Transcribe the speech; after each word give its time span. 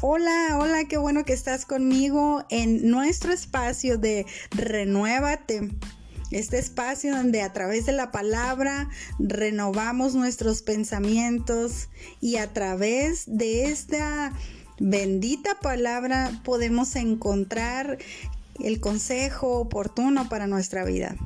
Hola, 0.00 0.56
hola, 0.60 0.84
qué 0.84 0.96
bueno 0.96 1.24
que 1.24 1.32
estás 1.32 1.66
conmigo 1.66 2.44
en 2.50 2.88
nuestro 2.88 3.32
espacio 3.32 3.98
de 3.98 4.26
Renuévate. 4.52 5.72
Este 6.30 6.60
espacio 6.60 7.16
donde 7.16 7.42
a 7.42 7.52
través 7.52 7.84
de 7.86 7.90
la 7.90 8.12
palabra 8.12 8.88
renovamos 9.18 10.14
nuestros 10.14 10.62
pensamientos 10.62 11.88
y 12.20 12.36
a 12.36 12.52
través 12.52 13.24
de 13.26 13.64
esta 13.64 14.32
bendita 14.78 15.58
palabra 15.58 16.30
podemos 16.44 16.94
encontrar 16.94 17.98
el 18.60 18.78
consejo 18.78 19.58
oportuno 19.58 20.28
para 20.28 20.46
nuestra 20.46 20.84
vida. 20.84 21.16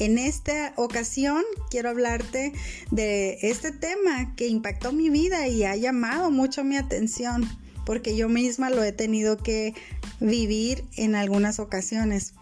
En 0.00 0.18
esta 0.18 0.72
ocasión 0.74 1.44
quiero 1.70 1.90
hablarte 1.90 2.54
de 2.90 3.38
este 3.42 3.70
tema 3.70 4.34
que 4.34 4.48
impactó 4.48 4.90
mi 4.90 5.10
vida 5.10 5.46
y 5.46 5.62
ha 5.62 5.76
llamado 5.76 6.32
mucho 6.32 6.64
mi 6.64 6.76
atención 6.76 7.48
porque 7.90 8.14
yo 8.14 8.28
misma 8.28 8.70
lo 8.70 8.84
he 8.84 8.92
tenido 8.92 9.36
que 9.36 9.74
vivir 10.20 10.84
en 10.94 11.16
algunas 11.16 11.58
ocasiones. 11.58 12.34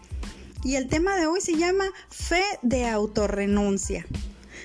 Y 0.63 0.75
el 0.75 0.87
tema 0.87 1.17
de 1.17 1.25
hoy 1.25 1.41
se 1.41 1.55
llama 1.55 1.85
fe 2.11 2.43
de 2.61 2.87
autorrenuncia. 2.87 4.05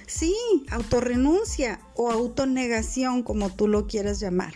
Sí, 0.07 0.37
autorrenuncia 0.69 1.81
o 1.95 2.11
autonegación, 2.11 3.23
como 3.23 3.49
tú 3.49 3.67
lo 3.67 3.87
quieras 3.87 4.21
llamar. 4.21 4.53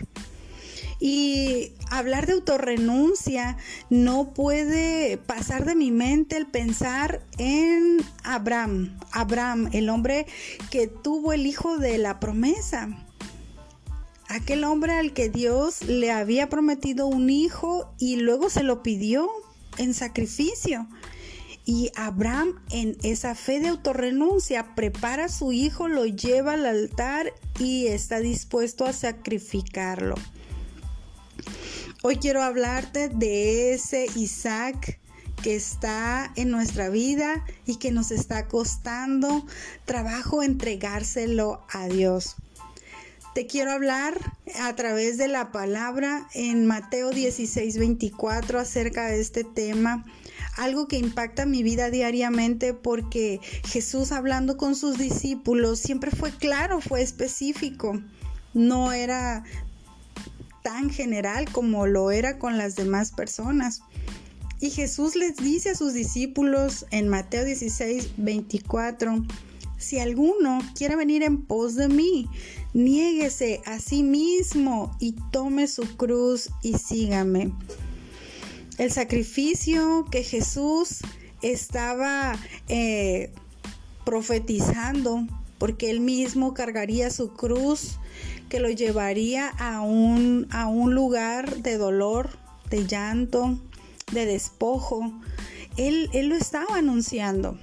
Y 0.99 1.71
hablar 1.89 2.27
de 2.27 2.33
autorrenuncia 2.33 3.57
no 3.89 4.31
puede 4.35 5.17
pasar 5.17 5.65
de 5.65 5.73
mi 5.73 5.89
mente 5.89 6.37
el 6.37 6.45
pensar 6.45 7.23
en 7.39 8.05
Abraham, 8.23 8.99
Abraham, 9.13 9.71
el 9.73 9.89
hombre 9.89 10.27
que 10.69 10.85
tuvo 10.85 11.33
el 11.33 11.47
hijo 11.47 11.79
de 11.79 11.97
la 11.97 12.19
promesa. 12.19 13.08
Aquel 14.29 14.63
hombre 14.63 14.93
al 14.93 15.11
que 15.11 15.27
Dios 15.27 15.81
le 15.81 16.11
había 16.11 16.49
prometido 16.49 17.07
un 17.07 17.31
hijo 17.31 17.91
y 17.97 18.17
luego 18.17 18.51
se 18.51 18.61
lo 18.61 18.83
pidió 18.83 19.27
en 19.79 19.95
sacrificio. 19.95 20.87
Y 21.65 21.91
Abraham 21.95 22.61
en 22.69 22.95
esa 23.01 23.33
fe 23.33 23.59
de 23.59 23.69
autorrenuncia 23.69 24.75
prepara 24.75 25.25
a 25.25 25.29
su 25.29 25.51
hijo, 25.51 25.87
lo 25.87 26.05
lleva 26.05 26.53
al 26.53 26.67
altar 26.67 27.33
y 27.57 27.87
está 27.87 28.19
dispuesto 28.19 28.85
a 28.85 28.93
sacrificarlo. 28.93 30.13
Hoy 32.03 32.17
quiero 32.17 32.43
hablarte 32.43 33.09
de 33.09 33.73
ese 33.73 34.05
Isaac 34.15 34.99
que 35.41 35.55
está 35.55 36.31
en 36.35 36.51
nuestra 36.51 36.89
vida 36.89 37.43
y 37.65 37.77
que 37.77 37.91
nos 37.91 38.11
está 38.11 38.47
costando 38.47 39.43
trabajo 39.85 40.43
entregárselo 40.43 41.65
a 41.71 41.87
Dios. 41.87 42.35
Te 43.39 43.47
quiero 43.47 43.71
hablar 43.71 44.19
a 44.59 44.75
través 44.75 45.17
de 45.17 45.29
la 45.29 45.53
palabra 45.53 46.27
en 46.33 46.65
Mateo 46.65 47.11
16, 47.11 47.77
24 47.77 48.59
acerca 48.59 49.07
de 49.07 49.21
este 49.21 49.45
tema 49.45 50.03
algo 50.57 50.89
que 50.89 50.97
impacta 50.97 51.45
mi 51.45 51.63
vida 51.63 51.89
diariamente 51.89 52.73
porque 52.73 53.39
Jesús 53.65 54.11
hablando 54.11 54.57
con 54.57 54.75
sus 54.75 54.97
discípulos 54.97 55.79
siempre 55.79 56.11
fue 56.11 56.31
claro, 56.31 56.81
fue 56.81 57.01
específico. 57.01 58.01
No 58.53 58.91
era 58.91 59.45
tan 60.61 60.89
general 60.89 61.49
como 61.49 61.87
lo 61.87 62.11
era 62.11 62.39
con 62.39 62.57
las 62.57 62.75
demás 62.75 63.13
personas. 63.13 63.83
Y 64.59 64.69
Jesús 64.69 65.15
les 65.15 65.37
dice 65.37 65.69
a 65.69 65.75
sus 65.75 65.93
discípulos 65.93 66.85
en 66.91 67.07
Mateo 67.07 67.45
16, 67.45 68.15
24, 68.17 69.23
si 69.79 69.97
alguno 69.97 70.59
quiere 70.75 70.95
venir 70.95 71.23
en 71.23 71.41
pos 71.41 71.75
de 71.75 71.87
mí, 71.87 72.27
niéguese 72.73 73.61
a 73.65 73.79
sí 73.79 74.03
mismo 74.03 74.95
y 74.99 75.15
tome 75.31 75.67
su 75.67 75.97
cruz 75.97 76.49
y 76.61 76.77
sígame. 76.77 77.53
El 78.77 78.91
sacrificio 78.91 80.05
que 80.11 80.23
Jesús 80.23 80.99
estaba 81.41 82.37
eh, 82.67 83.31
profetizando, 84.03 85.25
porque 85.57 85.89
él 85.89 86.01
mismo 86.01 86.53
cargaría 86.53 87.09
su 87.09 87.33
cruz 87.33 87.99
que 88.49 88.59
lo 88.59 88.69
llevaría 88.69 89.47
a 89.47 89.81
un, 89.81 90.47
a 90.51 90.67
un 90.67 90.93
lugar 90.93 91.61
de 91.61 91.77
dolor, 91.77 92.29
de 92.69 92.85
llanto, 92.85 93.57
de 94.11 94.25
despojo. 94.25 95.13
Él, 95.77 96.09
él 96.13 96.27
lo 96.27 96.35
estaba 96.35 96.77
anunciando. 96.77 97.57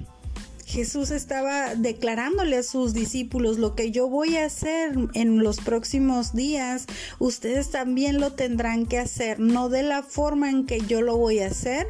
Jesús 0.67 1.13
estaba 1.13 1.77
declarándole 1.77 2.57
a 2.57 2.63
sus 2.65 2.93
discípulos 2.93 3.59
lo 3.59 3.77
que 3.77 3.93
yo 3.93 4.09
voy 4.09 4.37
a 4.37 4.47
hacer 4.47 4.97
en 5.15 5.39
los 5.39 5.59
próximos 5.59 6.35
días, 6.35 6.87
ustedes 7.21 7.71
también 7.71 8.19
lo 8.19 8.33
tendrán 8.33 8.85
que 8.85 8.99
hacer, 8.99 9.39
no 9.39 9.69
de 9.69 9.85
la 9.85 10.03
forma 10.03 10.51
en 10.51 10.67
que 10.67 10.81
yo 10.81 11.03
lo 11.03 11.17
voy 11.17 11.39
a 11.39 11.47
hacer, 11.47 11.87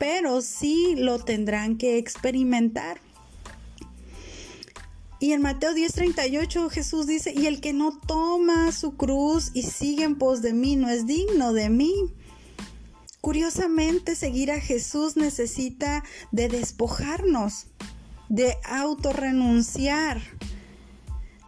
pero 0.00 0.42
sí 0.42 0.96
lo 0.96 1.20
tendrán 1.20 1.78
que 1.78 1.98
experimentar. 1.98 3.00
Y 5.20 5.32
en 5.32 5.42
Mateo 5.42 5.72
10:38 5.72 6.68
Jesús 6.68 7.06
dice, 7.06 7.32
y 7.32 7.46
el 7.46 7.60
que 7.60 7.72
no 7.72 7.96
toma 7.96 8.72
su 8.72 8.96
cruz 8.96 9.52
y 9.54 9.62
sigue 9.62 10.02
en 10.02 10.16
pos 10.16 10.42
de 10.42 10.52
mí 10.52 10.74
no 10.74 10.88
es 10.88 11.06
digno 11.06 11.52
de 11.52 11.70
mí. 11.70 11.94
Curiosamente, 13.20 14.16
seguir 14.16 14.50
a 14.50 14.58
Jesús 14.58 15.16
necesita 15.16 16.02
de 16.32 16.48
despojarnos, 16.48 17.66
de 18.30 18.56
autorrenunciar. 18.64 20.22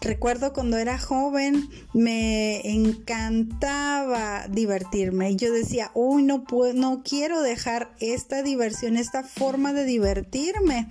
Recuerdo 0.03 0.53
cuando 0.53 0.77
era 0.77 0.99
joven 0.99 1.71
me 1.95 2.61
encantaba 2.69 4.47
divertirme. 4.49 5.37
Yo 5.37 5.53
decía, 5.53 5.93
uy, 5.95 6.25
no, 6.25 6.45
puedo, 6.45 6.75
no 6.75 7.03
quiero 7.03 7.41
dejar 7.41 7.95
esta 8.01 8.43
diversión, 8.43 8.99
esta 8.99 9.23
forma 9.23 9.73
de 9.73 9.85
divertirme 9.85 10.89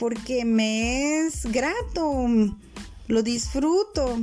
porque 0.00 0.46
me 0.46 1.26
es 1.26 1.44
grato, 1.44 2.26
lo 3.06 3.22
disfruto. 3.22 4.18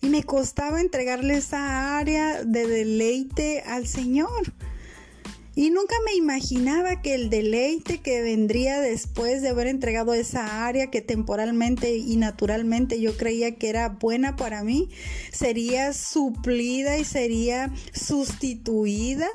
Y 0.00 0.08
me 0.08 0.24
costaba 0.24 0.80
entregarle 0.80 1.36
esa 1.36 1.98
área 1.98 2.42
de 2.42 2.66
deleite 2.66 3.62
al 3.62 3.86
Señor. 3.86 4.52
Y 5.58 5.70
nunca 5.70 5.94
me 6.04 6.14
imaginaba 6.14 7.00
que 7.00 7.14
el 7.14 7.30
deleite 7.30 8.02
que 8.02 8.20
vendría 8.20 8.78
después 8.78 9.40
de 9.40 9.48
haber 9.48 9.68
entregado 9.68 10.12
esa 10.12 10.66
área 10.66 10.90
que 10.90 11.00
temporalmente 11.00 11.96
y 11.96 12.16
naturalmente 12.16 13.00
yo 13.00 13.16
creía 13.16 13.54
que 13.54 13.70
era 13.70 13.88
buena 13.88 14.36
para 14.36 14.62
mí, 14.62 14.90
sería 15.32 15.94
suplida 15.94 16.98
y 16.98 17.06
sería 17.06 17.72
sustituida 17.94 19.28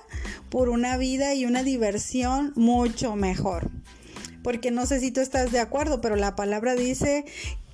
por 0.52 0.70
una 0.70 0.96
vida 0.98 1.34
y 1.34 1.46
una 1.46 1.64
diversión 1.64 2.53
mucho 2.56 3.16
mejor. 3.16 3.72
Porque 4.44 4.70
no 4.70 4.86
sé 4.86 5.00
si 5.00 5.09
tú 5.09 5.22
estás 5.22 5.52
de 5.52 5.59
acuerdo, 5.59 6.02
pero 6.02 6.16
la 6.16 6.36
palabra 6.36 6.76
dice 6.76 7.26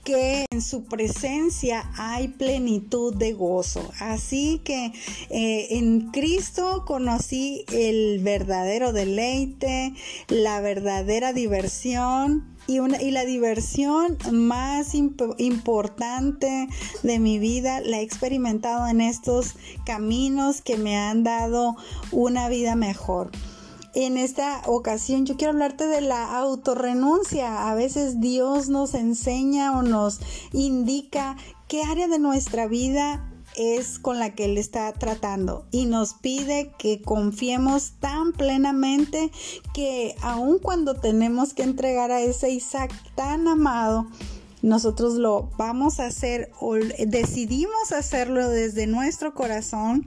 que 0.08 0.46
en 0.52 0.62
su 0.62 0.86
presencia 0.86 1.92
hay 1.98 2.30
plenitud 2.30 3.14
de 3.14 3.34
gozo. 3.34 3.92
Así 4.00 4.62
que 4.64 4.94
eh, 5.30 5.68
en 5.72 6.12
Cristo 6.12 6.86
conocí 6.88 7.66
el 7.74 8.20
verdadero 8.24 8.94
deleite, 8.94 9.94
la 10.30 10.62
verdadera 10.62 11.34
diversión. 11.34 12.56
Y, 12.68 12.80
una, 12.80 13.02
y 13.02 13.12
la 13.12 13.26
diversión 13.26 14.18
más 14.32 14.94
importante 14.94 16.68
de 17.04 17.20
mi 17.20 17.40
vida 17.40 17.82
la 17.82 18.00
he 18.00 18.02
experimentado 18.02 18.88
en 18.88 19.00
estos 19.00 19.56
caminos 19.86 20.62
que 20.62 20.78
me 20.78 20.98
han 20.98 21.24
dado 21.24 21.76
una 22.12 22.50
vida 22.50 22.76
mejor 22.76 23.32
en 24.06 24.16
esta 24.18 24.62
ocasión 24.68 25.26
yo 25.26 25.38
quiero 25.38 25.54
hablarte 25.54 25.88
de 25.88 26.02
la 26.02 26.38
autorrenuncia. 26.38 27.68
A 27.68 27.74
veces 27.74 28.22
Dios 28.22 28.70
nos 28.70 28.94
enseña 28.94 29.76
o 29.76 29.82
nos 29.82 30.20
indica 30.54 31.36
qué 31.68 31.82
área 31.82 32.08
de 32.08 32.20
nuestra 32.20 32.68
vida 32.68 33.28
es 33.56 33.98
con 33.98 34.20
la 34.20 34.36
que 34.36 34.46
Él 34.46 34.60
está 34.60 34.94
tratando 34.94 35.66
y 35.72 35.88
nos 35.88 36.14
pide 36.14 36.72
que 36.78 37.02
confiemos 37.02 37.94
tan 38.00 38.34
plenamente 38.34 39.32
que 39.74 40.16
aun 40.22 40.60
cuando 40.60 40.94
tenemos 40.94 41.56
que 41.56 41.64
entregar 41.64 42.12
a 42.12 42.22
ese 42.22 42.52
Isaac 42.52 42.94
tan 43.16 43.48
amado, 43.48 44.06
nosotros 44.62 45.16
lo 45.16 45.50
vamos 45.58 46.00
a 46.00 46.06
hacer 46.06 46.52
o 46.60 46.76
decidimos 46.76 47.92
hacerlo 47.92 48.48
desde 48.48 48.86
nuestro 48.86 49.34
corazón 49.34 50.06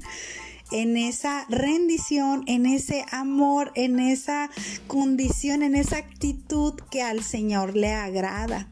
en 0.72 0.96
esa 0.96 1.46
rendición, 1.48 2.44
en 2.46 2.66
ese 2.66 3.04
amor, 3.10 3.72
en 3.74 3.98
esa 3.98 4.50
condición, 4.86 5.62
en 5.62 5.74
esa 5.74 5.96
actitud 5.98 6.74
que 6.90 7.02
al 7.02 7.22
Señor 7.22 7.76
le 7.76 7.92
agrada. 7.92 8.68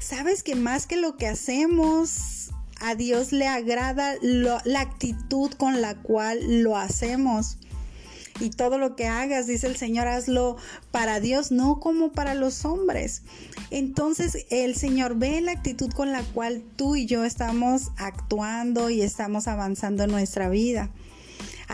Sabes 0.00 0.42
que 0.42 0.54
más 0.54 0.86
que 0.86 0.96
lo 0.96 1.16
que 1.16 1.26
hacemos, 1.26 2.50
a 2.80 2.94
Dios 2.94 3.32
le 3.32 3.46
agrada 3.46 4.14
la 4.20 4.80
actitud 4.80 5.50
con 5.52 5.80
la 5.80 5.94
cual 5.96 6.62
lo 6.62 6.76
hacemos. 6.76 7.58
Y 8.40 8.50
todo 8.50 8.78
lo 8.78 8.96
que 8.96 9.06
hagas, 9.06 9.46
dice 9.46 9.68
el 9.68 9.76
Señor, 9.76 10.08
hazlo 10.08 10.56
para 10.90 11.20
Dios, 11.20 11.52
no 11.52 11.78
como 11.78 12.12
para 12.12 12.34
los 12.34 12.64
hombres. 12.64 13.22
Entonces 13.70 14.46
el 14.50 14.74
Señor 14.74 15.16
ve 15.16 15.40
la 15.40 15.52
actitud 15.52 15.90
con 15.92 16.10
la 16.10 16.22
cual 16.22 16.62
tú 16.76 16.96
y 16.96 17.06
yo 17.06 17.24
estamos 17.24 17.92
actuando 17.96 18.90
y 18.90 19.02
estamos 19.02 19.46
avanzando 19.46 20.02
en 20.02 20.10
nuestra 20.10 20.48
vida. 20.48 20.90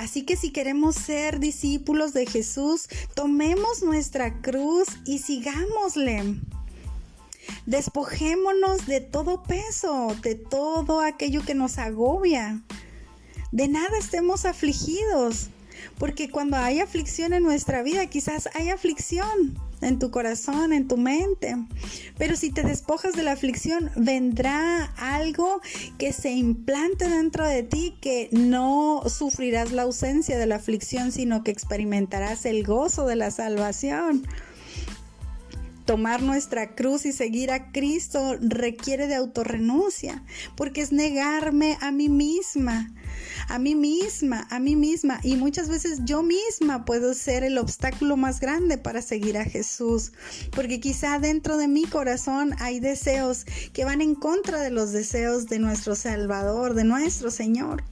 Así 0.01 0.23
que 0.23 0.35
si 0.35 0.51
queremos 0.51 0.97
ser 0.97 1.41
discípulos 1.41 2.15
de 2.15 2.25
Jesús, 2.25 2.89
tomemos 3.13 3.83
nuestra 3.83 4.41
cruz 4.41 4.89
y 5.05 5.19
sigámosle. 5.19 6.41
Despojémonos 7.67 8.87
de 8.87 9.03
todo 9.03 9.43
peso, 9.43 10.17
de 10.23 10.37
todo 10.37 11.03
aquello 11.03 11.43
que 11.45 11.55
nos 11.55 11.77
agobia. 11.77 12.63
De 13.53 13.69
nada 13.69 13.99
estemos 13.99 14.47
afligidos, 14.47 15.51
porque 15.99 16.31
cuando 16.31 16.57
hay 16.57 16.81
aflicción 16.81 17.35
en 17.35 17.43
nuestra 17.43 17.83
vida, 17.83 18.07
quizás 18.07 18.49
hay 18.55 18.71
aflicción 18.71 19.61
en 19.81 19.99
tu 19.99 20.11
corazón, 20.11 20.73
en 20.73 20.89
tu 20.89 20.97
mente. 20.97 21.57
Pero 22.19 22.37
si 22.37 22.51
te 22.51 22.63
despojas 22.63 23.15
de 23.15 23.23
la 23.23 23.33
aflicción, 23.33 23.91
vendrá 23.97 24.85
algo 24.97 25.61
que 25.99 26.13
se 26.13 26.31
implante 26.31 27.09
dentro 27.09 27.47
de 27.47 27.63
ti 27.63 27.97
que 28.01 28.29
no 28.33 29.03
sufrirás 29.09 29.73
la 29.73 29.83
ausencia 29.83 30.39
de 30.39 30.47
la 30.47 30.57
aflicción, 30.57 31.13
sino 31.13 31.43
que 31.45 31.51
experimentarás 31.51 32.45
el 32.47 32.65
gozo 32.65 33.07
de 33.07 33.17
la 33.17 33.31
salvación. 33.31 34.27
Tomar 35.91 36.23
nuestra 36.23 36.77
cruz 36.77 37.05
y 37.05 37.11
seguir 37.11 37.51
a 37.51 37.73
Cristo 37.73 38.37
requiere 38.41 39.09
de 39.09 39.17
autorrenuncia, 39.17 40.23
porque 40.55 40.83
es 40.83 40.93
negarme 40.93 41.79
a 41.81 41.91
mí 41.91 42.09
misma, 42.09 42.95
a 43.49 43.59
mí 43.59 43.75
misma, 43.75 44.47
a 44.51 44.61
mí 44.61 44.77
misma. 44.77 45.19
Y 45.25 45.35
muchas 45.35 45.69
veces 45.69 46.03
yo 46.05 46.23
misma 46.23 46.85
puedo 46.85 47.13
ser 47.13 47.43
el 47.43 47.59
obstáculo 47.59 48.17
más 48.17 48.39
grande 48.39 48.79
para 48.79 49.03
seguir 49.03 49.37
a 49.37 49.45
Jesús, 49.45 50.13
porque 50.53 50.79
quizá 50.79 51.19
dentro 51.19 51.57
de 51.57 51.67
mi 51.67 51.87
corazón 51.87 52.55
hay 52.61 52.79
deseos 52.79 53.45
que 53.73 53.85
van 53.85 54.01
en 54.01 54.15
contra 54.15 54.61
de 54.61 54.71
los 54.71 54.93
deseos 54.93 55.49
de 55.49 55.59
nuestro 55.59 55.97
Salvador, 55.97 56.75
de 56.75 56.85
nuestro 56.85 57.33
Señor. 57.33 57.83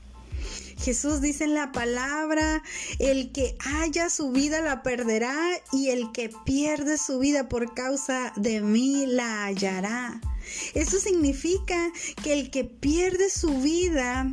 Jesús 0.78 1.20
dice 1.20 1.44
en 1.44 1.54
la 1.54 1.72
palabra, 1.72 2.62
el 2.98 3.32
que 3.32 3.56
haya 3.64 4.08
su 4.10 4.30
vida 4.30 4.60
la 4.60 4.82
perderá 4.82 5.36
y 5.72 5.88
el 5.88 6.12
que 6.12 6.30
pierde 6.44 6.98
su 6.98 7.18
vida 7.18 7.48
por 7.48 7.74
causa 7.74 8.32
de 8.36 8.60
mí 8.60 9.06
la 9.06 9.44
hallará. 9.44 10.20
Eso 10.74 10.98
significa 10.98 11.92
que 12.22 12.32
el 12.32 12.50
que 12.50 12.64
pierde 12.64 13.28
su 13.28 13.60
vida 13.60 14.30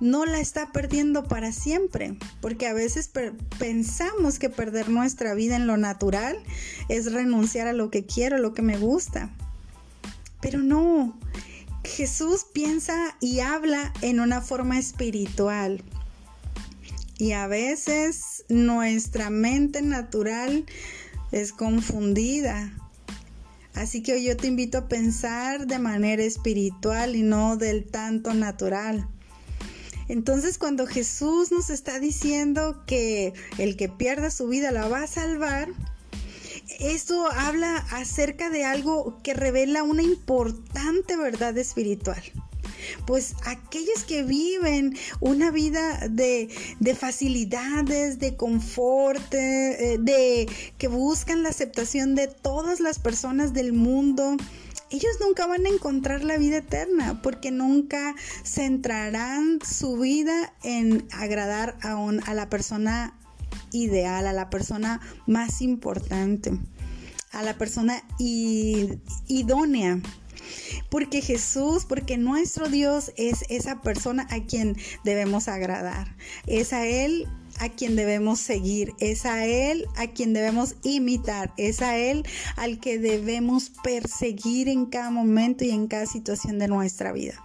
no 0.00 0.24
la 0.24 0.40
está 0.40 0.72
perdiendo 0.72 1.24
para 1.24 1.52
siempre, 1.52 2.16
porque 2.40 2.66
a 2.66 2.72
veces 2.72 3.10
pensamos 3.58 4.38
que 4.38 4.48
perder 4.48 4.88
nuestra 4.88 5.34
vida 5.34 5.56
en 5.56 5.66
lo 5.66 5.76
natural 5.76 6.42
es 6.88 7.12
renunciar 7.12 7.68
a 7.68 7.74
lo 7.74 7.90
que 7.90 8.06
quiero, 8.06 8.38
lo 8.38 8.54
que 8.54 8.62
me 8.62 8.78
gusta. 8.78 9.30
Pero 10.40 10.60
no, 10.60 11.18
Jesús 11.84 12.46
piensa 12.52 13.16
y 13.20 13.40
habla 13.40 13.92
en 14.02 14.20
una 14.20 14.40
forma 14.40 14.78
espiritual. 14.78 15.82
Y 17.18 17.32
a 17.32 17.46
veces 17.46 18.44
nuestra 18.48 19.30
mente 19.30 19.82
natural 19.82 20.64
es 21.32 21.52
confundida. 21.52 22.72
Así 23.74 24.02
que 24.02 24.14
hoy 24.14 24.24
yo 24.24 24.36
te 24.36 24.46
invito 24.46 24.78
a 24.78 24.88
pensar 24.88 25.66
de 25.66 25.78
manera 25.78 26.22
espiritual 26.22 27.16
y 27.16 27.22
no 27.22 27.56
del 27.56 27.84
tanto 27.84 28.34
natural. 28.34 29.08
Entonces 30.08 30.58
cuando 30.58 30.86
Jesús 30.86 31.52
nos 31.52 31.70
está 31.70 32.00
diciendo 32.00 32.82
que 32.86 33.32
el 33.58 33.76
que 33.76 33.88
pierda 33.88 34.30
su 34.30 34.48
vida 34.48 34.72
la 34.72 34.88
va 34.88 35.04
a 35.04 35.06
salvar, 35.06 35.68
esto 36.78 37.26
habla 37.26 37.76
acerca 37.90 38.50
de 38.50 38.64
algo 38.64 39.18
que 39.22 39.34
revela 39.34 39.82
una 39.82 40.02
importante 40.02 41.16
verdad 41.16 41.56
espiritual. 41.58 42.22
Pues 43.06 43.34
aquellos 43.44 44.04
que 44.04 44.22
viven 44.22 44.96
una 45.20 45.50
vida 45.50 46.08
de, 46.08 46.48
facilidades, 46.98 48.18
de 48.18 48.36
confort, 48.36 49.30
de, 49.30 49.98
de 50.00 50.48
que 50.78 50.88
buscan 50.88 51.42
la 51.42 51.50
aceptación 51.50 52.14
de 52.14 52.28
todas 52.28 52.80
las 52.80 52.98
personas 52.98 53.52
del 53.52 53.72
mundo, 53.72 54.36
ellos 54.90 55.12
nunca 55.20 55.46
van 55.46 55.66
a 55.66 55.68
encontrar 55.68 56.24
la 56.24 56.36
vida 56.36 56.58
eterna 56.58 57.20
porque 57.22 57.52
nunca 57.52 58.16
centrarán 58.44 59.60
su 59.62 59.96
vida 59.98 60.52
en 60.64 61.06
agradar 61.12 61.76
a, 61.82 61.92
a 62.26 62.34
la 62.34 62.48
persona 62.48 63.14
ideal, 63.72 64.26
a 64.26 64.32
la 64.32 64.50
persona 64.50 65.00
más 65.26 65.62
importante, 65.62 66.52
a 67.32 67.42
la 67.42 67.56
persona 67.58 68.02
idónea. 68.18 70.00
Porque 70.88 71.20
Jesús, 71.20 71.84
porque 71.84 72.16
nuestro 72.18 72.68
Dios 72.68 73.12
es 73.16 73.44
esa 73.48 73.80
persona 73.82 74.26
a 74.30 74.40
quien 74.40 74.76
debemos 75.04 75.46
agradar. 75.48 76.16
Es 76.46 76.72
a 76.72 76.86
Él 76.86 77.28
a 77.60 77.68
quien 77.68 77.94
debemos 77.94 78.40
seguir, 78.40 78.94
es 79.00 79.26
a 79.26 79.46
Él 79.46 79.86
a 79.96 80.06
quien 80.08 80.32
debemos 80.32 80.76
imitar, 80.82 81.52
es 81.58 81.82
a 81.82 81.98
Él 81.98 82.24
al 82.56 82.80
que 82.80 82.98
debemos 82.98 83.70
perseguir 83.84 84.68
en 84.68 84.86
cada 84.86 85.10
momento 85.10 85.64
y 85.64 85.70
en 85.70 85.86
cada 85.86 86.06
situación 86.06 86.58
de 86.58 86.68
nuestra 86.68 87.12
vida. 87.12 87.44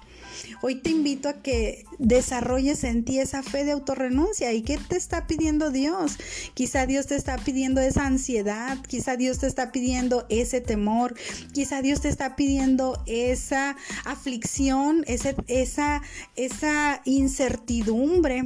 Hoy 0.62 0.76
te 0.76 0.90
invito 0.90 1.30
a 1.30 1.42
que 1.42 1.86
desarrolles 2.00 2.84
en 2.84 3.04
ti 3.06 3.20
esa 3.20 3.44
fe 3.44 3.64
de 3.64 3.72
autorrenuncia. 3.72 4.54
¿Y 4.54 4.62
qué 4.62 4.78
te 4.78 4.98
está 4.98 5.28
pidiendo 5.28 5.72
Dios? 5.72 6.18
Quizá 6.54 6.86
Dios 6.86 7.08
te 7.08 7.16
está 7.16 7.38
pidiendo 7.38 7.82
esa 7.82 8.06
ansiedad, 8.06 8.78
quizá 8.88 9.18
Dios 9.18 9.40
te 9.40 9.48
está 9.48 9.72
pidiendo 9.72 10.26
ese 10.30 10.62
temor, 10.62 11.16
quizá 11.54 11.82
Dios 11.82 12.02
te 12.02 12.10
está 12.10 12.36
pidiendo 12.36 13.02
esa 13.06 13.76
aflicción, 14.06 15.04
esa, 15.08 16.02
esa 16.36 17.02
incertidumbre. 17.06 18.44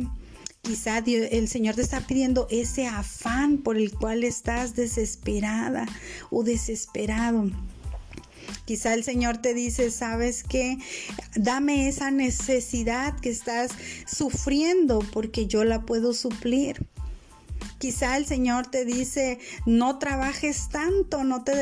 Quizá 0.61 0.99
el 0.99 1.47
Señor 1.47 1.75
te 1.75 1.81
está 1.81 2.01
pidiendo 2.01 2.47
ese 2.51 2.85
afán 2.85 3.59
por 3.59 3.77
el 3.77 3.91
cual 3.93 4.23
estás 4.23 4.75
desesperada 4.75 5.85
o 6.29 6.43
desesperado. 6.43 7.49
Quizá 8.65 8.93
el 8.93 9.03
Señor 9.03 9.37
te 9.37 9.53
dice, 9.53 9.91
sabes 9.91 10.43
qué, 10.43 10.77
dame 11.35 11.87
esa 11.87 12.11
necesidad 12.11 13.19
que 13.19 13.29
estás 13.29 13.71
sufriendo 14.05 14.99
porque 15.11 15.47
yo 15.47 15.63
la 15.63 15.81
puedo 15.81 16.13
suplir. 16.13 16.85
Quizá 17.77 18.17
el 18.17 18.25
Señor 18.25 18.67
te 18.67 18.85
dice, 18.85 19.39
no 19.65 19.99
trabajes 19.99 20.69
tanto, 20.69 21.23
no 21.23 21.43
te 21.43 21.53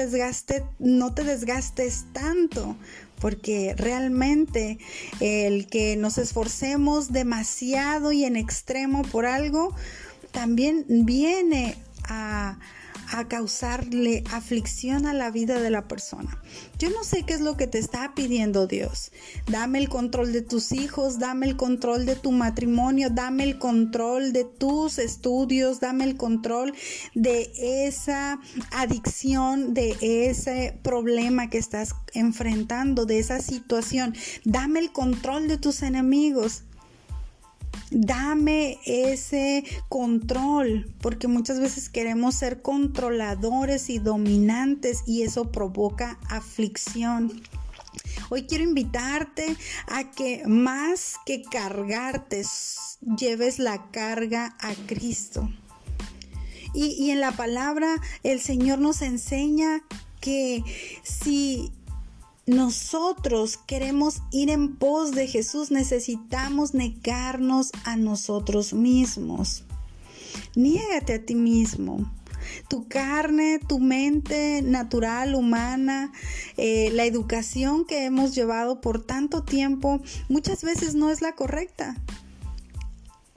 no 0.80 1.14
te 1.14 1.24
desgastes 1.24 2.06
tanto, 2.12 2.76
porque 3.20 3.76
realmente 3.78 4.80
el 5.20 5.68
que 5.68 5.96
nos 5.96 6.18
esforcemos 6.18 7.12
demasiado 7.12 8.12
y 8.12 8.26
en 8.26 8.36
extremo 8.36 9.04
por 9.04 9.26
algo, 9.26 9.76
también 10.32 10.86
viene 10.88 11.78
a 12.04 12.60
a 13.12 13.28
causarle 13.28 14.24
aflicción 14.32 15.06
a 15.06 15.14
la 15.14 15.32
vida 15.32 15.60
de 15.60 15.70
la 15.70 15.88
persona. 15.88 16.42
Yo 16.78 16.90
no 16.90 17.04
sé 17.04 17.24
qué 17.24 17.34
es 17.34 17.42
lo 17.42 17.58
que 17.58 17.68
te 17.68 17.80
está 17.80 18.14
pidiendo 18.16 18.68
Dios. 18.68 19.12
Dame 19.48 19.80
el 19.80 19.90
control 19.90 20.34
de 20.34 20.42
tus 20.42 20.72
hijos, 20.72 21.20
dame 21.20 21.48
el 21.48 21.58
control 21.58 22.06
de 22.06 22.16
tu 22.16 22.32
matrimonio, 22.32 23.10
dame 23.10 23.44
el 23.44 23.58
control 23.58 24.34
de 24.34 24.44
tus 24.44 25.00
estudios, 25.00 25.80
dame 25.80 26.04
el 26.04 26.18
control 26.18 26.74
de 27.16 27.52
esa 27.88 28.40
adicción, 28.72 29.74
de 29.74 29.96
ese 30.02 30.80
problema 30.84 31.50
que 31.50 31.58
estás 31.58 31.96
enfrentando, 32.14 33.06
de 33.06 33.20
esa 33.20 33.42
situación. 33.42 34.16
Dame 34.44 34.80
el 34.80 34.92
control 34.92 35.48
de 35.48 35.58
tus 35.58 35.82
enemigos. 35.82 36.64
Dame 37.92 38.80
ese 38.86 39.64
control, 39.90 40.94
porque 41.02 41.28
muchas 41.28 41.60
veces 41.60 41.90
queremos 41.90 42.36
ser 42.36 42.62
controladores 42.62 43.90
y 43.90 44.00
dominantes 44.00 45.04
y 45.06 45.24
eso 45.24 45.52
provoca 45.52 46.20
aflicción. 46.30 47.42
Hoy 48.30 48.44
quiero 48.44 48.64
invitarte 48.64 49.56
a 49.88 50.12
que 50.12 50.44
más 50.46 51.16
que 51.26 51.42
cargarte, 51.44 52.44
lleves 53.18 53.60
la 53.60 53.90
carga 53.92 54.58
a 54.60 54.74
Cristo. 54.86 55.50
Y, 56.74 57.10
en 57.10 57.22
la 57.22 57.32
palabra 57.32 57.96
el 58.24 58.40
Señor 58.40 58.80
nos 58.80 59.02
enseña 59.02 59.82
que 60.20 60.64
si 61.04 61.72
nosotros 62.48 63.58
queremos 63.58 64.22
ir 64.32 64.50
en 64.50 64.78
pos 64.78 65.12
de 65.12 65.28
Jesús, 65.28 65.70
necesitamos 65.70 66.74
negarnos 66.74 67.72
a 67.84 67.98
nosotros 67.98 68.74
mismos. 68.74 69.66
Niégate 70.56 71.14
a 71.14 71.26
ti 71.26 71.36
mismo. 71.36 72.10
Tu 72.70 72.88
carne, 72.88 73.60
tu 73.60 73.80
mente 73.80 74.62
natural, 74.62 75.36
humana, 75.36 76.14
eh, 76.56 76.90
la 76.94 77.04
educación 77.04 77.84
que 77.84 78.06
hemos 78.06 78.34
llevado 78.34 78.80
por 78.80 79.06
tanto 79.06 79.44
tiempo, 79.44 80.02
muchas 80.30 80.64
veces 80.64 80.96
no 80.96 81.12
es 81.12 81.22
la 81.22 81.34
correcta. 81.34 81.98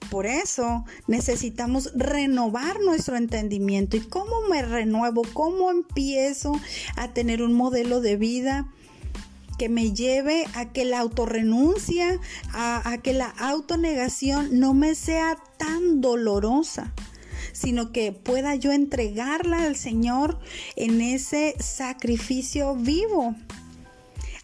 Por 0.09 0.26
eso 0.26 0.85
necesitamos 1.09 1.93
renovar 1.97 2.81
nuestro 2.81 3.17
entendimiento. 3.17 3.97
¿Y 3.97 4.00
cómo 4.00 4.43
me 4.49 4.62
renuevo? 4.62 5.23
¿Cómo 5.33 5.73
empiezo 5.73 6.52
a 6.95 7.12
tener 7.12 7.43
un 7.43 7.55
modelo 7.55 8.00
de 8.00 8.17
vida? 8.17 8.69
Que 9.61 9.69
me 9.69 9.93
lleve 9.93 10.47
a 10.55 10.73
que 10.73 10.87
la 10.87 11.00
autorrenuncia, 11.00 12.19
a, 12.50 12.90
a 12.90 12.97
que 12.97 13.12
la 13.12 13.29
autonegación 13.29 14.59
no 14.59 14.73
me 14.73 14.95
sea 14.95 15.37
tan 15.37 15.50
tan 15.61 16.00
dolorosa, 16.00 16.95
sino 17.52 17.93
que 17.93 18.11
pueda 18.11 18.55
yo 18.55 18.73
entregarla 18.73 19.64
al 19.64 19.76
Señor 19.76 20.38
en 20.75 21.02
ese 21.02 21.55
sacrificio 21.61 22.75
vivo, 22.75 23.37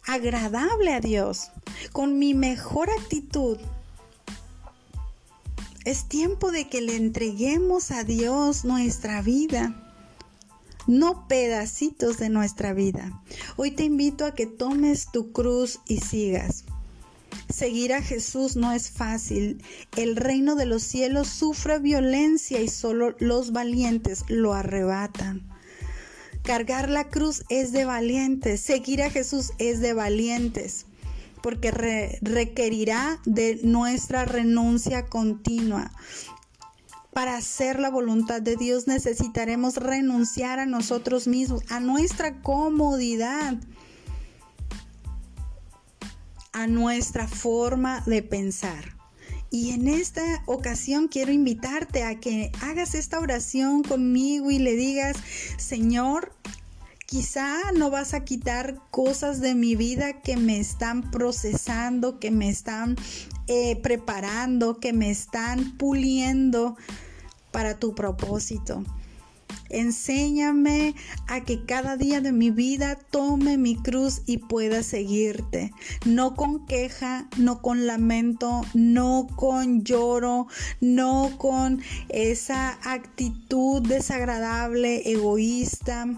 agradable 0.07 0.93
a 0.93 1.01
Dios, 1.01 1.51
con 1.93 2.19
mi 2.19 2.35
mejor 2.35 2.91
actitud. 2.91 3.57
Es 5.87 6.07
tiempo 6.07 6.51
de 6.51 6.69
que 6.69 6.83
le 6.83 6.97
entreguemos 6.97 7.91
a 7.91 8.05
Dios 8.05 8.67
nuestra 8.67 9.23
vida 9.23 9.86
no 10.87 11.27
pedacitos 11.29 12.19
de 12.19 12.29
nuestra 12.29 12.73
vida. 12.73 13.23
Hoy 13.57 13.71
te 13.71 13.85
invito 13.85 14.25
a 14.25 14.35
que 14.35 14.47
tomes 14.47 15.11
tu 15.13 15.33
cruz 15.33 15.81
y 15.87 15.99
sigas. 15.99 16.65
Seguir 17.49 17.93
a 17.93 18.03
Jesús 18.03 18.57
no 18.57 18.73
es 18.73 18.91
fácil. 18.91 19.63
El 19.97 20.17
reino 20.17 20.57
de 20.57 20.67
los 20.67 20.83
cielos 20.83 21.29
sufre 21.29 21.79
violencia 21.79 22.61
y 22.61 22.69
solo 22.69 23.15
los 23.19 23.53
valientes 23.53 24.25
lo 24.29 24.53
arrebatan. 24.53 25.43
Cargar 26.43 26.89
la 26.89 27.09
cruz 27.09 27.45
es 27.49 27.73
de 27.73 27.85
valientes. 27.85 28.61
Seguir 28.61 29.03
a 29.03 29.11
Jesús 29.11 29.53
es 29.59 29.81
de 29.81 29.93
valientes 29.93 30.87
porque 31.47 31.71
requerirá 32.23 33.21
de 33.25 33.61
nuestra 33.63 34.25
renuncia 34.25 35.07
continua. 35.07 35.93
Para 37.17 37.39
hacer 37.39 37.81
la 37.81 37.89
voluntad 37.89 38.43
de 38.43 38.57
Dios 38.57 38.87
necesitaremos 38.87 39.79
renunciar 39.79 40.59
a 40.59 40.67
nosotros 40.67 41.27
mismos, 41.27 41.63
a 41.71 41.81
nuestra 41.81 42.43
comodidad, 42.43 43.55
a 46.53 46.67
nuestra 46.67 47.27
forma 47.27 48.03
de 48.05 48.23
pensar. 48.23 48.99
Y 49.51 49.71
en 49.71 49.89
esta 49.89 50.43
ocasión 50.45 51.09
quiero 51.09 51.33
invitarte 51.33 52.05
a 52.05 52.21
que 52.21 52.53
hagas 52.61 52.95
esta 52.95 53.19
oración 53.19 53.83
conmigo 53.83 54.51
y 54.51 54.59
le 54.59 54.77
digas, 54.77 55.17
Señor, 55.57 56.35
quizá 57.07 57.73
no 57.73 57.89
vas 57.89 58.13
a 58.13 58.25
quitar 58.25 58.77
cosas 58.91 59.41
de 59.41 59.55
mi 59.55 59.75
vida 59.75 60.21
que 60.21 60.37
me 60.37 60.61
están 60.61 61.11
procesando, 61.11 62.19
que 62.19 62.31
me 62.31 62.51
están 62.51 62.95
eh, 63.47 63.81
preparando, 63.81 64.81
que 64.81 64.93
me 64.93 65.09
están 65.09 65.79
puliendo 65.79 66.77
para 67.57 67.79
tu 67.79 67.95
propósito. 67.95 68.85
Enséñame 69.71 70.95
a 71.27 71.41
que 71.41 71.65
cada 71.65 71.97
día 71.97 72.21
de 72.21 72.31
mi 72.31 72.51
vida 72.51 72.99
tome 73.11 73.57
mi 73.57 73.77
cruz 73.77 74.21
y 74.27 74.37
pueda 74.37 74.83
seguirte. 74.83 75.73
No 76.05 76.35
con 76.35 76.67
queja, 76.67 77.31
no 77.39 77.63
con 77.63 77.87
lamento, 77.87 78.61
no 78.75 79.27
con 79.37 79.85
lloro, 79.85 80.49
no 80.83 81.33
con 81.39 81.81
esa 82.11 82.79
actitud 82.85 83.81
desagradable, 83.81 85.11
egoísta. 85.11 86.09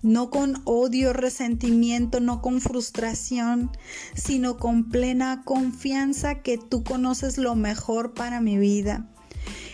No 0.00 0.30
con 0.30 0.62
odio, 0.64 1.12
resentimiento, 1.12 2.20
no 2.20 2.40
con 2.40 2.60
frustración, 2.60 3.72
sino 4.14 4.58
con 4.58 4.90
plena 4.90 5.42
confianza 5.44 6.36
que 6.36 6.56
tú 6.56 6.84
conoces 6.84 7.36
lo 7.36 7.56
mejor 7.56 8.14
para 8.14 8.40
mi 8.40 8.58
vida 8.58 9.08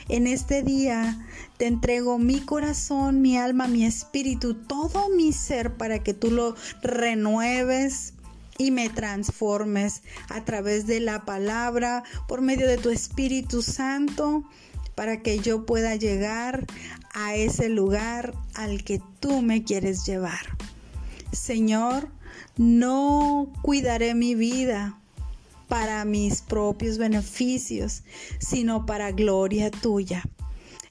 en 0.09 0.27
este 0.27 0.63
día 0.63 1.19
te 1.57 1.67
entrego 1.67 2.19
mi 2.19 2.41
corazón, 2.41 3.21
mi 3.21 3.37
alma, 3.37 3.69
mi 3.69 3.85
espíritu, 3.85 4.55
todo 4.55 5.09
mi 5.11 5.33
ser 5.33 5.75
para 5.77 6.03
que 6.03 6.15
tú 6.15 6.31
lo 6.31 6.55
renueves 6.83 8.15
y 8.59 8.71
me 8.71 8.89
transformes 8.91 10.03
a 10.29 10.45
través 10.45 10.87
de 10.87 11.01
la 11.01 11.25
palabra, 11.25 12.05
por 12.29 12.43
medio 12.43 12.69
de 12.69 12.77
tu 12.77 12.91
Espíritu 12.91 13.63
Santo, 13.63 14.45
para 14.95 15.23
que 15.23 15.39
yo 15.39 15.65
pueda 15.65 15.97
llegar 15.97 16.67
a 17.15 17.35
ese 17.35 17.71
lugar 17.71 18.35
al 18.55 18.85
que 18.85 19.01
tú 19.19 19.41
me 19.41 19.65
quieres 19.65 20.05
llevar. 20.05 20.59
Señor, 21.33 22.11
no 22.59 23.51
cuidaré 23.63 24.15
mi 24.15 24.35
vida 24.35 25.00
para 25.71 26.05
mis 26.05 26.43
propios 26.43 26.99
beneficios, 26.99 28.03
sino 28.41 28.85
para 28.87 29.13
gloria 29.13 29.71
tuya. 29.71 30.25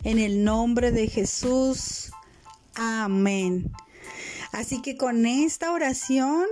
En 0.03 0.17
el 0.17 0.45
nombre 0.45 0.91
de 0.91 1.09
Jesús, 1.09 2.11
amén. 2.75 3.71
Así 4.53 4.81
que 4.81 4.95
con 4.95 5.25
esta 5.25 5.73
oración 5.73 6.45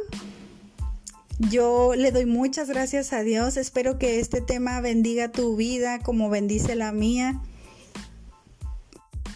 yo 1.40 1.96
le 1.96 2.12
doy 2.12 2.26
muchas 2.26 2.68
gracias 2.68 3.14
a 3.14 3.24
Dios. 3.24 3.56
Espero 3.56 3.98
que 3.98 4.20
este 4.20 4.42
tema 4.42 4.82
bendiga 4.82 5.32
tu 5.32 5.56
vida 5.56 6.00
como 6.00 6.30
bendice 6.30 6.76
la 6.76 6.92
mía. 6.92 7.42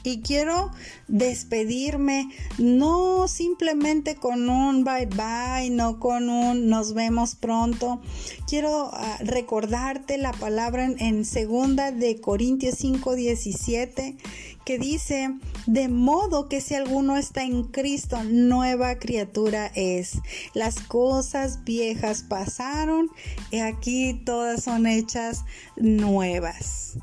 Y 0.03 0.22
quiero 0.22 0.72
despedirme 1.08 2.29
no 2.58 3.27
simplemente 3.27 4.15
con 4.15 4.50
un 4.50 4.84
bye 4.84 5.05
bye, 5.08 5.70
no 5.70 6.00
con 6.00 6.29
un 6.29 6.70
nos 6.70 6.93
vemos 6.93 7.36
pronto. 7.36 8.01
Quiero 8.48 8.89
ah, 8.93 9.17
recordarte 9.22 10.17
la 10.17 10.31
palabra 10.31 10.86
en, 10.86 11.25
segunda 11.25 11.91
de 11.91 12.20
Corintios 12.20 12.75
5, 12.79 13.15
17 13.15 14.17
que 14.65 14.77
dice, 14.77 15.36
de 15.65 15.88
modo 15.88 16.48
que 16.48 16.62
si 16.62 16.75
alguno 16.75 17.17
está 17.17 17.43
en 17.43 17.63
Cristo, 17.63 18.24
nueva 18.24 19.00
criatura 19.00 19.72
es. 19.75 20.20
Las 20.53 20.79
cosas 20.79 21.63
viejas 21.63 22.24
pasaron 22.24 23.10
y 23.50 23.60
aquí 23.60 24.22
todas 24.24 24.63
son 24.63 24.86
hechas 24.86 25.43
nuevas 25.75 26.98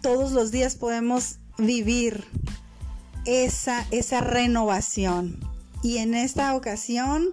todos 0.00 0.32
los 0.32 0.50
días 0.50 0.76
podemos 0.76 1.38
vivir 1.58 2.24
esa, 3.24 3.86
esa 3.90 4.20
renovación. 4.20 5.38
Y 5.82 5.98
en 5.98 6.14
esta 6.14 6.54
ocasión 6.54 7.28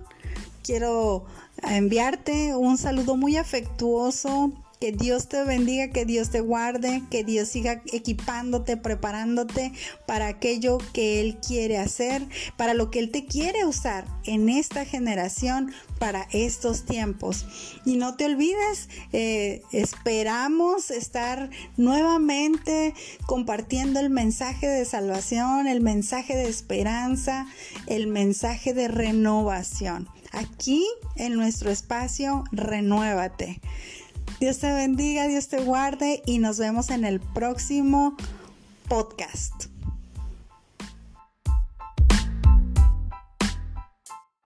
quiero 0.63 1.25
enviarte 1.63 2.55
un 2.55 2.77
saludo 2.77 3.15
muy 3.15 3.37
afectuoso 3.37 4.51
que 4.79 4.91
Dios 4.91 5.27
te 5.27 5.43
bendiga, 5.43 5.89
que 5.89 6.05
Dios 6.05 6.29
te 6.29 6.41
guarde, 6.41 7.03
que 7.09 7.23
Dios 7.23 7.49
siga 7.49 7.81
equipándote, 7.91 8.77
preparándote 8.77 9.71
para 10.05 10.27
aquello 10.27 10.77
que 10.93 11.21
Él 11.21 11.37
quiere 11.45 11.77
hacer, 11.77 12.27
para 12.57 12.73
lo 12.73 12.91
que 12.91 12.99
Él 12.99 13.11
te 13.11 13.25
quiere 13.25 13.65
usar 13.65 14.05
en 14.25 14.49
esta 14.49 14.85
generación, 14.85 15.71
para 15.99 16.27
estos 16.31 16.85
tiempos. 16.85 17.45
Y 17.85 17.97
no 17.97 18.15
te 18.15 18.25
olvides, 18.25 18.89
eh, 19.13 19.61
esperamos 19.71 20.91
estar 20.91 21.49
nuevamente 21.77 22.93
compartiendo 23.25 23.99
el 23.99 24.09
mensaje 24.09 24.67
de 24.67 24.85
salvación, 24.85 25.67
el 25.67 25.81
mensaje 25.81 26.35
de 26.35 26.49
esperanza, 26.49 27.47
el 27.87 28.07
mensaje 28.07 28.73
de 28.73 28.87
renovación. 28.87 30.09
Aquí 30.31 30.85
en 31.15 31.35
nuestro 31.35 31.71
espacio, 31.71 32.43
renuévate. 32.51 33.61
Dios 34.39 34.59
te 34.59 34.71
bendiga, 34.71 35.27
Dios 35.27 35.47
te 35.47 35.61
guarde 35.61 36.21
y 36.25 36.39
nos 36.39 36.57
vemos 36.57 36.89
en 36.89 37.05
el 37.05 37.19
próximo 37.19 38.17
podcast. 38.87 39.74